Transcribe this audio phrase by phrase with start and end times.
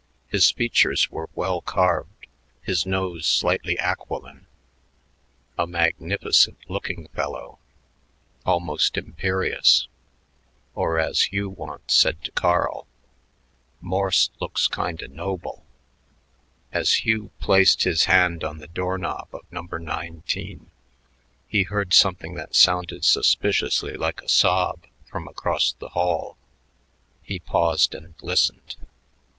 [0.29, 2.25] His features were well carved,
[2.63, 4.47] his nose slightly aquiline
[5.59, 7.59] a magnificent looking fellow,
[8.43, 9.87] almost imperious;
[10.73, 12.87] or as Hugh once said to Carl,
[13.79, 15.63] "Morse looks kinda noble."
[16.71, 20.71] As Hugh placed his hand on the door knob of No 19,
[21.47, 26.37] he heard something that sounded suspiciously like a sob from across the hall.
[27.21, 28.77] He paused and listened.